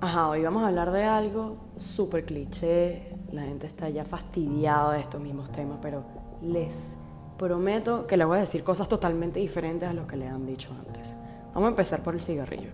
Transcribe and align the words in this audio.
Ajá, 0.00 0.28
hoy 0.28 0.44
vamos 0.44 0.62
a 0.62 0.68
hablar 0.68 0.92
de 0.92 1.02
algo 1.02 1.56
súper 1.76 2.24
cliché. 2.24 3.10
La 3.32 3.42
gente 3.42 3.66
está 3.66 3.88
ya 3.88 4.04
fastidiada 4.04 4.92
de 4.92 5.00
estos 5.00 5.20
mismos 5.20 5.50
temas, 5.50 5.78
pero 5.82 6.04
les 6.40 6.96
prometo 7.36 8.06
que 8.06 8.16
les 8.16 8.24
voy 8.24 8.36
a 8.36 8.40
decir 8.42 8.62
cosas 8.62 8.86
totalmente 8.86 9.40
diferentes 9.40 9.88
a 9.88 9.92
lo 9.92 10.06
que 10.06 10.16
le 10.16 10.28
han 10.28 10.46
dicho 10.46 10.70
antes. 10.86 11.16
Vamos 11.52 11.66
a 11.66 11.70
empezar 11.70 12.04
por 12.04 12.14
el 12.14 12.22
cigarrillo. 12.22 12.70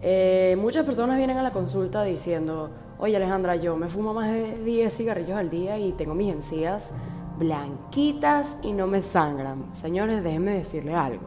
Eh, 0.00 0.56
muchas 0.58 0.86
personas 0.86 1.18
vienen 1.18 1.36
a 1.36 1.42
la 1.42 1.52
consulta 1.52 2.02
diciendo, 2.04 2.70
oye 2.98 3.16
Alejandra, 3.16 3.56
yo 3.56 3.76
me 3.76 3.90
fumo 3.90 4.14
más 4.14 4.32
de 4.32 4.64
10 4.64 4.96
cigarrillos 4.96 5.36
al 5.36 5.50
día 5.50 5.78
y 5.78 5.92
tengo 5.92 6.14
mis 6.14 6.32
encías 6.32 6.92
blanquitas 7.38 8.56
y 8.62 8.72
no 8.72 8.86
me 8.86 9.02
sangran. 9.02 9.74
Señores, 9.74 10.24
déjenme 10.24 10.52
decirle 10.52 10.94
algo. 10.94 11.26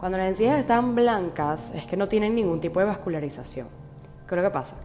Cuando 0.00 0.16
las 0.16 0.28
encías 0.28 0.58
están 0.58 0.94
blancas 0.94 1.70
es 1.74 1.86
que 1.86 1.98
no 1.98 2.08
tienen 2.08 2.34
ningún 2.34 2.62
tipo 2.62 2.80
de 2.80 2.86
vascularización. 2.86 3.81
¿Qué 4.32 4.36
es 4.36 4.42
lo 4.44 4.48
que 4.48 4.54
pasa? 4.54 4.76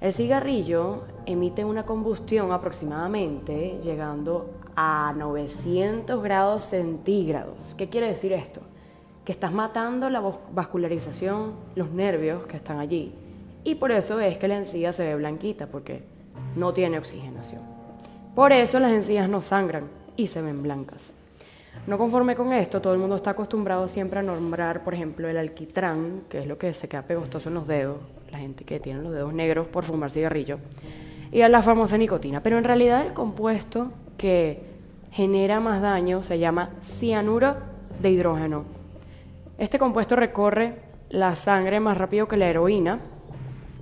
El 0.00 0.12
cigarrillo 0.12 1.02
emite 1.26 1.64
una 1.64 1.84
combustión 1.84 2.52
aproximadamente 2.52 3.80
llegando 3.82 4.48
a 4.76 5.12
900 5.16 6.22
grados 6.22 6.62
centígrados. 6.62 7.74
¿Qué 7.74 7.88
quiere 7.88 8.06
decir 8.06 8.32
esto? 8.32 8.60
Que 9.24 9.32
estás 9.32 9.50
matando 9.52 10.08
la 10.08 10.22
vascularización, 10.52 11.54
los 11.74 11.90
nervios 11.90 12.46
que 12.46 12.58
están 12.58 12.78
allí. 12.78 13.12
Y 13.64 13.74
por 13.74 13.90
eso 13.90 14.20
es 14.20 14.38
que 14.38 14.46
la 14.46 14.58
encía 14.58 14.92
se 14.92 15.02
ve 15.04 15.16
blanquita, 15.16 15.66
porque 15.66 16.04
no 16.54 16.72
tiene 16.72 16.96
oxigenación. 16.96 17.62
Por 18.36 18.52
eso 18.52 18.78
las 18.78 18.92
encías 18.92 19.28
no 19.28 19.42
sangran 19.42 19.88
y 20.16 20.28
se 20.28 20.42
ven 20.42 20.62
blancas. 20.62 21.14
No 21.86 21.98
conforme 21.98 22.36
con 22.36 22.52
esto, 22.52 22.80
todo 22.80 22.92
el 22.92 22.98
mundo 22.98 23.16
está 23.16 23.30
acostumbrado 23.30 23.88
siempre 23.88 24.20
a 24.20 24.22
nombrar, 24.22 24.84
por 24.84 24.94
ejemplo, 24.94 25.28
el 25.28 25.36
alquitrán, 25.38 26.22
que 26.28 26.40
es 26.40 26.46
lo 26.46 26.58
que 26.58 26.74
se 26.74 26.88
queda 26.88 27.02
pegostoso 27.02 27.48
en 27.48 27.54
los 27.54 27.66
dedos, 27.66 27.98
la 28.30 28.38
gente 28.38 28.64
que 28.64 28.80
tiene 28.80 29.02
los 29.02 29.12
dedos 29.12 29.32
negros 29.32 29.66
por 29.66 29.84
fumar 29.84 30.10
cigarrillo, 30.10 30.58
y 31.32 31.42
a 31.42 31.48
la 31.48 31.62
famosa 31.62 31.96
nicotina. 31.96 32.42
Pero 32.42 32.58
en 32.58 32.64
realidad 32.64 33.06
el 33.06 33.12
compuesto 33.12 33.92
que 34.18 34.62
genera 35.10 35.60
más 35.60 35.80
daño 35.80 36.22
se 36.22 36.38
llama 36.38 36.70
cianuro 36.82 37.56
de 38.00 38.10
hidrógeno. 38.10 38.64
Este 39.58 39.78
compuesto 39.78 40.16
recorre 40.16 40.76
la 41.08 41.34
sangre 41.34 41.80
más 41.80 41.98
rápido 41.98 42.28
que 42.28 42.36
la 42.36 42.48
heroína 42.48 43.00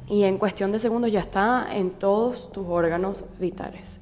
y 0.09 0.25
en 0.25 0.39
cuestión 0.39 0.73
de 0.73 0.79
segundos 0.79 1.13
ya 1.13 1.21
está 1.21 1.69
en 1.73 1.91
todos 1.91 2.51
tus 2.53 2.67
órganos 2.67 3.25
vitales. 3.39 4.01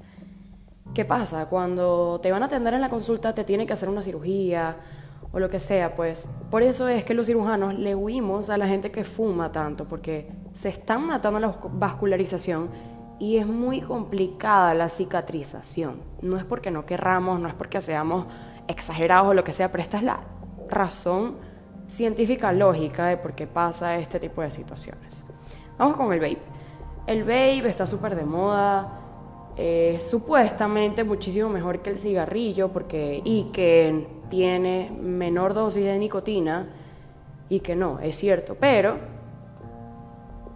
¿Qué 0.97 1.05
pasa? 1.05 1.45
Cuando 1.45 2.21
te 2.23 2.33
van 2.33 2.43
a 2.43 2.47
atender 2.47 2.73
en 2.73 2.81
la 2.81 2.89
consulta 2.89 3.35
te 3.35 3.45
tiene 3.45 3.67
que 3.67 3.75
hacer 3.75 3.91
una 3.91 4.01
cirugía 4.01 4.77
o 5.31 5.39
lo 5.39 5.51
que 5.51 5.59
sea, 5.59 5.95
pues 5.95 6.31
por 6.51 6.63
eso 6.63 6.89
es 6.89 7.05
que 7.05 7.13
los 7.13 7.27
cirujanos 7.27 7.75
le 7.75 7.95
huimos 7.95 8.49
a 8.49 8.57
la 8.57 8.67
gente 8.67 8.91
que 8.91 9.05
fuma 9.05 9.53
tanto, 9.53 9.85
porque 9.85 10.27
se 10.55 10.71
están 10.71 11.07
matando 11.07 11.39
la 11.39 11.55
vascularización 11.71 12.71
y 13.19 13.37
es 13.37 13.47
muy 13.47 13.83
complicada 13.83 14.73
la 14.73 14.89
cicatrización. 14.89 16.01
No 16.23 16.39
es 16.39 16.45
porque 16.45 16.71
no 16.71 16.87
querramos, 16.87 17.41
no 17.41 17.49
es 17.49 17.55
porque 17.55 17.83
seamos 17.83 18.25
exagerados 18.67 19.29
o 19.29 19.35
lo 19.35 19.45
que 19.45 19.53
sea, 19.53 19.71
pero 19.71 19.83
esta 19.83 19.99
es 19.99 20.03
la 20.03 20.21
razón 20.67 21.37
científica 21.89 22.53
lógica 22.53 23.05
de 23.09 23.19
por 23.19 23.35
qué 23.35 23.47
pasa 23.47 23.99
este 23.99 24.19
tipo 24.19 24.41
de 24.41 24.51
situaciones. 24.51 25.25
Vamos 25.77 25.95
con 25.95 26.11
el 26.15 26.21
vape. 26.21 26.39
El 27.07 27.25
vape 27.25 27.69
está 27.69 27.87
súper 27.87 28.17
de 28.17 28.25
moda, 28.25 29.06
es 29.57 30.07
supuestamente 30.07 31.03
muchísimo 31.05 31.49
mejor 31.49 31.81
que 31.81 31.91
el 31.91 31.99
cigarrillo 31.99 32.69
porque, 32.69 33.23
y 33.25 33.45
que 33.53 34.07
tiene 34.29 34.93
menor 35.01 35.55
dosis 35.55 35.85
de 35.85 35.99
nicotina 35.99 36.69
y 37.49 37.61
que 37.61 37.75
no, 37.75 37.99
es 38.01 38.17
cierto, 38.17 38.57
pero 38.59 38.99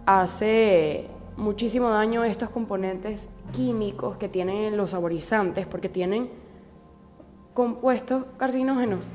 hace 0.05 1.07
muchísimo 1.37 1.89
daño 1.89 2.23
estos 2.23 2.49
componentes 2.49 3.29
químicos 3.51 4.17
que 4.17 4.27
tienen 4.27 4.77
los 4.77 4.91
saborizantes 4.91 5.65
porque 5.65 5.89
tienen 5.89 6.29
compuestos 7.53 8.25
carcinógenos. 8.37 9.11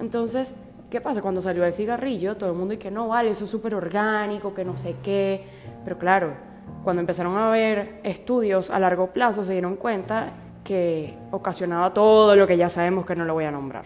Entonces, 0.00 0.54
¿qué 0.90 1.00
pasa? 1.00 1.22
Cuando 1.22 1.40
salió 1.40 1.64
el 1.64 1.72
cigarrillo, 1.72 2.36
todo 2.36 2.50
el 2.50 2.56
mundo 2.56 2.72
dice 2.72 2.82
que 2.82 2.90
no, 2.90 3.08
vale, 3.08 3.30
eso 3.30 3.44
es 3.44 3.50
súper 3.50 3.74
orgánico, 3.74 4.52
que 4.54 4.64
no 4.64 4.76
sé 4.76 4.96
qué, 5.02 5.44
pero 5.84 5.98
claro, 5.98 6.49
cuando 6.82 7.00
empezaron 7.00 7.36
a 7.36 7.50
ver 7.50 8.00
estudios 8.04 8.70
a 8.70 8.78
largo 8.78 9.08
plazo 9.08 9.44
se 9.44 9.52
dieron 9.52 9.76
cuenta 9.76 10.32
que 10.64 11.16
ocasionaba 11.30 11.92
todo 11.92 12.36
lo 12.36 12.46
que 12.46 12.56
ya 12.56 12.68
sabemos 12.68 13.06
que 13.06 13.14
no 13.16 13.24
lo 13.24 13.34
voy 13.34 13.44
a 13.44 13.50
nombrar. 13.50 13.84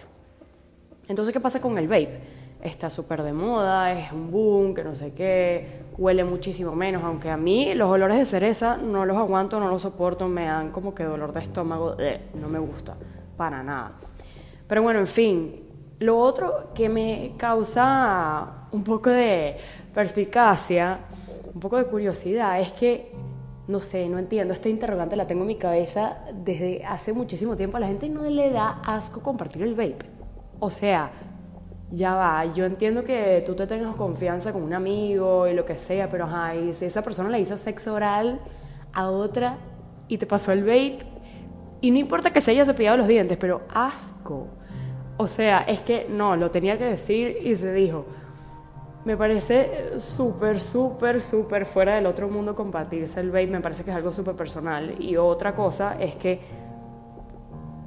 Entonces, 1.09 1.33
¿qué 1.33 1.41
pasa 1.41 1.61
con 1.61 1.77
el 1.79 1.87
vape? 1.89 2.21
Está 2.63 2.89
súper 2.89 3.23
de 3.23 3.33
moda, 3.33 3.93
es 3.93 4.11
un 4.11 4.31
boom, 4.31 4.75
que 4.75 4.83
no 4.83 4.95
sé 4.95 5.13
qué, 5.13 5.83
huele 5.99 6.25
muchísimo 6.25 6.75
menos, 6.75 7.05
aunque 7.05 7.29
a 7.31 7.37
mí 7.37 7.75
los 7.75 7.91
olores 7.91 8.19
de 8.19 8.25
cereza 8.25 8.79
no 8.79 9.05
los 9.05 9.17
aguanto, 9.19 9.61
no 9.61 9.69
los 9.69 9.83
soporto, 9.83 10.29
me 10.29 10.47
dan 10.47 10.71
como 10.71 10.95
que 10.95 11.05
dolor 11.05 11.33
de 11.33 11.41
estómago, 11.41 11.97
eh, 11.99 12.23
no 12.35 12.49
me 12.49 12.59
gusta, 12.59 12.97
para 13.37 13.63
nada. 13.63 13.93
Pero 14.67 14.83
bueno, 14.83 15.01
en 15.01 15.07
fin, 15.07 15.63
lo 15.99 16.19
otro 16.19 16.71
que 16.75 16.89
me 16.89 17.35
causa 17.37 18.67
un 18.73 18.83
poco 18.83 19.11
de 19.11 19.57
perspicacia 19.95 21.01
un 21.55 21.61
poco 21.61 21.77
de 21.77 21.85
curiosidad, 21.85 22.61
es 22.61 22.73
que, 22.73 23.13
no 23.69 23.81
sé, 23.81 24.09
no 24.09 24.19
entiendo, 24.19 24.53
esta 24.53 24.69
interrogante 24.69 25.17
la 25.17 25.27
tengo 25.27 25.43
en 25.43 25.49
mi 25.49 25.57
cabeza 25.57 26.19
desde 26.35 26.85
hace 26.85 27.13
muchísimo 27.13 27.57
tiempo. 27.57 27.77
A 27.77 27.81
la 27.81 27.87
gente 27.87 28.09
no 28.09 28.23
le 28.23 28.51
da 28.51 28.81
asco 28.85 29.23
compartir 29.23 29.63
el 29.63 29.75
vape. 29.75 30.07
O 30.59 30.71
sea, 30.71 31.13
ya 31.91 32.15
va, 32.15 32.45
yo 32.53 32.65
entiendo 32.65 33.05
que 33.05 33.43
tú 33.47 33.55
te 33.55 33.67
tengas 33.67 33.95
confianza 33.95 34.53
con 34.53 34.63
un 34.63 34.75
amigo 34.75 35.47
y 35.47 35.55
lo 35.55 35.65
que 35.65 35.77
sea, 35.77 36.09
pero 36.09 36.25
ajá, 36.25 36.53
si 36.73 36.85
esa 36.85 37.03
persona 37.03 37.29
le 37.29 37.39
hizo 37.39 37.57
sexo 37.57 37.95
oral 37.95 38.41
a 38.93 39.11
otra 39.11 39.59
y 40.09 40.19
te 40.19 40.27
pasó 40.27 40.53
el 40.53 40.63
vape, 40.63 40.99
y 41.81 41.91
no 41.91 41.99
importa 41.99 42.33
que 42.33 42.41
se 42.41 42.51
haya 42.51 42.65
cepillado 42.65 42.97
los 42.97 43.07
dientes, 43.07 43.37
pero 43.37 43.63
asco. 43.73 44.49
O 45.19 45.29
sea, 45.29 45.61
es 45.61 45.83
que 45.83 46.07
no, 46.09 46.35
lo 46.35 46.51
tenía 46.51 46.79
que 46.79 46.85
decir 46.85 47.37
y 47.43 47.55
se 47.57 47.73
dijo. 47.73 48.07
Me 49.05 49.19
parece 49.19 50.01
súper, 50.01 50.61
súper, 50.61 51.21
súper 51.21 51.67
fuera 51.67 51.97
del 51.97 52.07
otro 52.07 52.29
mundo 52.29 52.55
compartirse 52.55 53.21
el 53.21 53.31
vape. 53.31 53.49
Me 53.49 53.61
parece 53.61 53.85
que 53.85 53.91
es 53.91 53.97
algo 53.97 54.13
súper 54.13 54.35
personal. 54.35 54.95
Y 54.99 55.17
otra 55.17 55.55
cosa 55.55 55.97
es 56.01 56.17
que, 56.17 56.41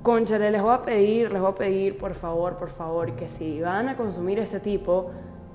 conchale, 0.04 0.52
les 0.52 0.62
voy 0.62 0.74
a 0.76 0.82
pedir, 0.84 1.34
les 1.34 1.42
voy 1.42 1.52
a 1.52 1.56
pedir, 1.56 1.98
por 1.98 2.14
favor, 2.14 2.58
por 2.58 2.70
favor, 2.70 3.16
que 3.16 3.30
si 3.30 3.60
van 3.62 3.90
a 3.90 3.98
consumir 3.98 4.38
este 4.38 4.60
tipo 4.60 5.10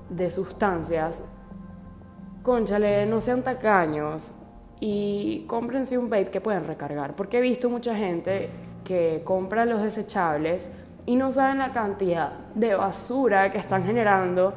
de 0.09 0.29
sustancias, 0.29 1.23
conchale, 2.43 3.05
no 3.05 3.21
sean 3.21 3.41
tacaños 3.41 4.33
y 4.81 5.45
cómprense 5.47 5.97
un 5.97 6.09
vape 6.09 6.29
que 6.29 6.41
puedan 6.41 6.65
recargar. 6.65 7.15
Porque 7.15 7.37
he 7.37 7.41
visto 7.41 7.69
mucha 7.69 7.95
gente 7.95 8.49
que 8.83 9.21
compra 9.23 9.63
los 9.63 9.81
desechables 9.81 10.69
y 11.05 11.15
no 11.15 11.31
saben 11.31 11.59
la 11.59 11.71
cantidad 11.71 12.31
de 12.53 12.75
basura 12.75 13.49
que 13.49 13.59
están 13.59 13.85
generando 13.85 14.53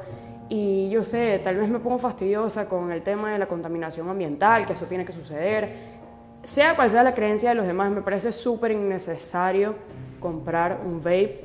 y 0.48 0.88
yo 0.90 1.02
sé, 1.02 1.40
tal 1.42 1.56
vez 1.56 1.68
me 1.68 1.78
pongo 1.80 1.98
fastidiosa 1.98 2.68
con 2.68 2.92
el 2.92 3.02
tema 3.02 3.32
de 3.32 3.38
la 3.38 3.46
contaminación 3.46 4.08
ambiental, 4.08 4.66
que 4.66 4.74
eso 4.74 4.86
tiene 4.86 5.04
que 5.04 5.12
suceder. 5.12 5.96
Sea 6.44 6.76
cual 6.76 6.90
sea 6.90 7.02
la 7.02 7.14
creencia 7.14 7.48
de 7.48 7.56
los 7.56 7.66
demás, 7.66 7.90
me 7.90 8.02
parece 8.02 8.30
súper 8.30 8.70
innecesario 8.70 9.74
comprar 10.20 10.80
un 10.84 10.98
vape 10.98 11.44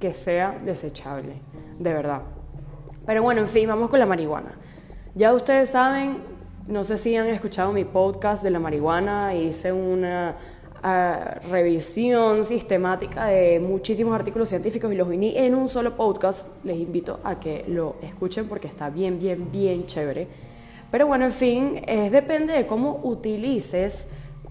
que 0.00 0.12
sea 0.14 0.58
desechable, 0.64 1.34
de 1.78 1.92
verdad. 1.92 2.22
Pero 3.06 3.22
bueno, 3.22 3.40
en 3.40 3.48
fin, 3.48 3.68
vamos 3.68 3.88
con 3.88 4.00
la 4.00 4.06
marihuana. 4.06 4.58
Ya 5.14 5.32
ustedes 5.32 5.70
saben, 5.70 6.18
no 6.66 6.82
sé 6.82 6.98
si 6.98 7.16
han 7.16 7.28
escuchado 7.28 7.72
mi 7.72 7.84
podcast 7.84 8.42
de 8.42 8.50
la 8.50 8.58
marihuana, 8.58 9.34
hice 9.34 9.72
una 9.72 10.34
revisión 10.82 12.44
sistemática 12.44 13.26
de 13.26 13.60
muchísimos 13.60 14.14
artículos 14.14 14.48
científicos 14.48 14.92
y 14.92 14.96
los 14.96 15.08
viní 15.08 15.36
en 15.36 15.54
un 15.54 15.68
solo 15.68 15.96
podcast. 15.96 16.48
Les 16.64 16.76
invito 16.76 17.20
a 17.22 17.38
que 17.38 17.64
lo 17.68 17.96
escuchen 18.02 18.48
porque 18.48 18.66
está 18.66 18.90
bien, 18.90 19.20
bien, 19.20 19.50
bien 19.52 19.86
chévere. 19.86 20.26
Pero 20.90 21.06
bueno, 21.06 21.24
en 21.24 21.32
fin, 21.32 21.82
es, 21.86 22.10
depende 22.10 22.52
de 22.52 22.66
cómo 22.66 23.00
utilices 23.04 24.08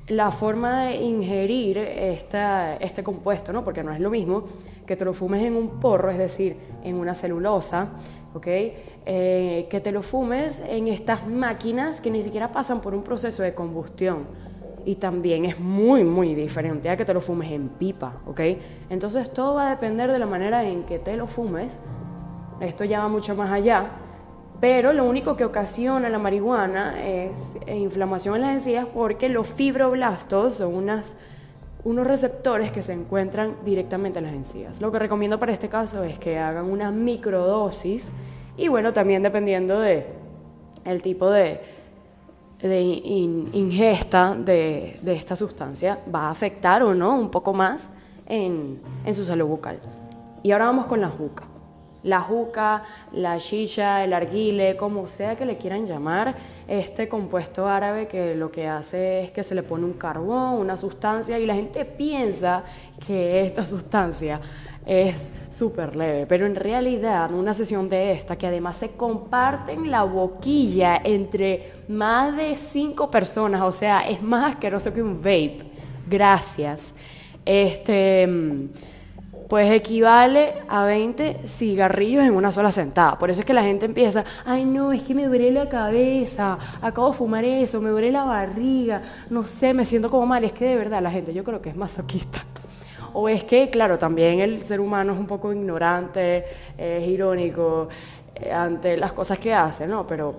la 0.08 0.32
forma 0.32 0.86
de 0.86 0.96
ingerir 0.96 1.78
esta, 1.78 2.76
este 2.78 3.04
compuesto, 3.04 3.54
¿no? 3.54 3.64
Porque 3.64 3.84
no 3.84 3.92
es 3.94 4.00
lo 4.00 4.10
mismo 4.10 4.46
que 4.86 4.96
te 4.96 5.06
lo 5.06 5.14
fumes 5.14 5.44
en 5.44 5.56
un 5.56 5.80
porro, 5.80 6.10
es 6.10 6.18
decir, 6.18 6.58
en 6.84 6.96
una 6.96 7.14
celulosa, 7.14 7.90
¿ok? 8.34 8.48
Eh, 8.48 9.68
que 9.70 9.80
te 9.80 9.92
lo 9.92 10.02
fumes 10.02 10.62
en 10.68 10.88
estas 10.88 11.28
máquinas 11.28 12.02
que 12.02 12.10
ni 12.10 12.24
siquiera 12.24 12.52
pasan 12.52 12.82
por 12.82 12.94
un 12.94 13.04
proceso 13.04 13.44
de 13.44 13.54
combustión 13.54 14.51
y 14.86 14.96
también 14.96 15.46
es 15.46 15.60
muy, 15.60 16.04
muy 16.04 16.36
diferente 16.36 16.90
a 16.90 16.98
que 16.98 17.06
te 17.06 17.14
lo 17.14 17.22
fumes 17.22 17.52
en 17.52 17.70
pipa, 17.70 18.22
¿ok? 18.26 18.40
Entonces 18.90 19.32
todo 19.32 19.56
va 19.56 19.68
a 19.68 19.70
depender 19.72 20.12
de 20.12 20.20
la 20.20 20.26
manera 20.26 20.64
en 20.64 20.84
que 20.84 21.00
te 21.00 21.16
lo 21.16 21.28
fumes. 21.28 21.80
Esto 22.60 22.84
ya 22.84 23.00
va 23.00 23.08
mucho 23.08 23.36
más 23.36 23.52
allá, 23.52 23.92
pero 24.60 24.94
lo 24.94 25.06
único 25.06 25.36
que 25.36 25.46
ocasiona 25.46 26.10
la 26.10 26.20
marihuana 26.20 27.04
es 27.04 27.58
inflamación 27.68 28.36
en 28.36 28.42
las 28.42 28.52
encías 28.52 28.86
porque 28.86 29.30
los 29.30 29.48
fibroblastos 29.48 30.56
son 30.56 30.76
unos 31.84 32.08
receptores 32.08 32.72
que 32.72 32.84
se 32.84 32.94
encuentran 32.94 33.56
directamente 33.66 34.20
en 34.20 34.26
las 34.26 34.36
encías. 34.36 34.80
Lo 34.82 34.92
que 34.92 35.00
recomiendo 35.00 35.40
para 35.40 35.52
este 35.52 35.70
caso 35.70 36.04
es 36.04 36.20
que 36.20 36.38
hagan 36.38 36.66
una 36.66 36.92
microdosis 36.92 38.12
y 38.56 38.68
bueno, 38.68 38.94
también 38.94 39.24
dependiendo 39.24 39.80
de 39.80 40.06
el 40.86 41.02
tipo 41.02 41.30
de 41.32 41.81
de 42.62 42.82
ingesta 42.82 44.36
de, 44.36 45.00
esta 45.06 45.36
sustancia 45.36 46.00
va 46.14 46.28
a 46.28 46.30
afectar 46.32 46.84
o 46.84 46.94
no 46.94 47.18
un 47.18 47.30
poco 47.30 47.54
más 47.54 47.90
en, 48.28 48.80
en 49.06 49.16
su 49.16 49.24
salud 49.24 49.48
bucal. 49.48 49.80
Y 50.44 50.52
ahora 50.52 50.66
vamos 50.66 50.86
con 50.86 51.02
la 51.02 51.10
juca. 51.10 51.46
La 52.04 52.22
juca, 52.22 52.84
la 53.14 53.38
chicha, 53.38 54.04
el 54.04 54.14
arguile, 54.14 54.76
como 54.76 55.08
sea 55.08 55.36
que 55.36 55.46
le 55.46 55.58
quieran 55.58 55.86
llamar, 55.86 56.36
este 56.68 57.08
compuesto 57.08 57.68
árabe 57.68 58.08
que 58.08 58.34
lo 58.34 58.52
que 58.52 58.68
hace 58.68 59.24
es 59.24 59.32
que 59.32 59.44
se 59.44 59.54
le 59.54 59.62
pone 59.62 59.86
un 59.86 59.94
carbón, 59.94 60.60
una 60.60 60.78
sustancia, 60.78 61.38
y 61.38 61.46
la 61.46 61.54
gente 61.54 61.86
piensa 61.86 62.64
que 63.06 63.46
esta 63.46 63.66
sustancia 63.66 64.40
es 64.86 65.30
súper 65.52 65.96
leve, 65.96 66.26
pero 66.26 66.46
en 66.46 66.56
realidad 66.56 67.32
una 67.34 67.54
sesión 67.54 67.88
de 67.88 68.14
esta, 68.14 68.36
que 68.36 68.48
además 68.48 68.78
se 68.78 68.92
comparten 68.92 69.92
la 69.92 70.04
boquilla 70.04 71.00
entre 71.04 71.74
más 71.88 72.36
de 72.36 72.56
cinco 72.58 73.12
personas, 73.12 73.62
o 73.62 73.72
sea, 73.72 74.02
es 74.02 74.22
más 74.24 74.54
asqueroso 74.54 74.94
que 74.94 75.04
un 75.04 75.18
vape, 75.18 75.66
gracias, 76.08 76.96
este, 77.46 78.28
pues 79.52 79.70
equivale 79.70 80.54
a 80.70 80.86
20 80.86 81.46
cigarrillos 81.46 82.24
en 82.24 82.34
una 82.36 82.54
sola 82.54 82.72
sentada. 82.72 83.20
Por 83.20 83.30
eso 83.30 83.42
es 83.42 83.46
que 83.46 83.54
la 83.54 83.64
gente 83.64 83.86
empieza, 83.86 84.24
ay 84.46 84.64
no, 84.64 84.94
es 84.94 85.04
que 85.04 85.14
me 85.14 85.26
duele 85.26 85.52
la 85.52 85.68
cabeza, 85.68 86.58
acabo 86.82 87.10
de 87.10 87.18
fumar 87.18 87.44
eso, 87.44 87.82
me 87.82 87.90
duele 87.90 88.14
la 88.14 88.24
barriga, 88.24 89.02
no 89.30 89.44
sé, 89.44 89.74
me 89.74 89.84
siento 89.84 90.10
como 90.10 90.26
mal, 90.26 90.46
es 90.46 90.54
que 90.54 90.64
de 90.64 90.78
verdad 90.78 91.02
la 91.02 91.12
gente 91.12 91.34
yo 91.34 91.44
creo 91.44 91.62
que 91.62 91.68
es 91.68 91.76
masoquista. 91.76 92.40
O 93.14 93.28
es 93.28 93.44
que, 93.44 93.70
claro, 93.70 93.98
también 93.98 94.40
el 94.40 94.64
ser 94.64 94.80
humano 94.80 95.12
es 95.12 95.20
un 95.20 95.28
poco 95.28 95.52
ignorante, 95.52 96.46
es 96.78 97.06
irónico 97.06 97.90
eh, 98.34 98.54
ante 98.54 98.96
las 98.96 99.12
cosas 99.12 99.38
que 99.38 99.54
hace, 99.54 99.86
¿no? 99.86 100.08
Pero 100.08 100.34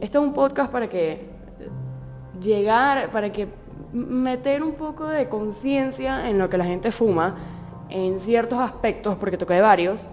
esto 0.00 0.18
es 0.18 0.24
un 0.24 0.34
podcast 0.34 0.72
para 0.72 0.88
que 0.88 1.28
llegar, 2.40 3.08
para 3.12 3.30
que 3.30 3.46
meter 3.92 4.64
un 4.64 4.72
poco 4.72 5.06
de 5.06 5.28
conciencia 5.28 6.28
en 6.28 6.38
lo 6.38 6.50
que 6.50 6.56
la 6.56 6.64
gente 6.64 6.90
fuma, 6.90 7.36
en 7.92 8.20
ciertos 8.20 8.58
aspectos, 8.58 9.16
porque 9.16 9.36
toqué 9.36 9.60
varios, 9.60 10.08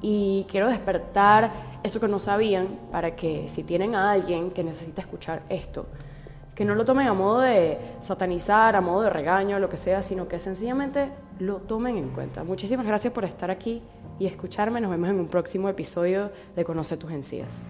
y 0.00 0.46
quiero 0.48 0.68
despertar 0.68 1.50
eso 1.82 1.98
que 1.98 2.08
no 2.08 2.18
sabían 2.18 2.78
para 2.92 3.16
que 3.16 3.48
si 3.48 3.64
tienen 3.64 3.94
a 3.94 4.10
alguien 4.12 4.50
que 4.50 4.62
necesita 4.62 5.00
escuchar 5.00 5.42
esto, 5.48 5.86
que 6.54 6.64
no 6.64 6.74
lo 6.74 6.84
tomen 6.84 7.06
a 7.06 7.14
modo 7.14 7.40
de 7.40 7.78
satanizar, 8.00 8.76
a 8.76 8.80
modo 8.80 9.02
de 9.02 9.10
regaño, 9.10 9.58
lo 9.58 9.68
que 9.68 9.76
sea, 9.76 10.02
sino 10.02 10.28
que 10.28 10.38
sencillamente 10.38 11.10
lo 11.38 11.56
tomen 11.56 11.96
en 11.96 12.10
cuenta. 12.10 12.44
Muchísimas 12.44 12.84
gracias 12.84 13.12
por 13.12 13.24
estar 13.24 13.50
aquí 13.50 13.82
y 14.18 14.26
escucharme. 14.26 14.80
Nos 14.80 14.90
vemos 14.90 15.08
en 15.08 15.20
un 15.20 15.28
próximo 15.28 15.68
episodio 15.68 16.30
de 16.54 16.64
Conoce 16.64 16.96
tus 16.96 17.12
encías. 17.12 17.62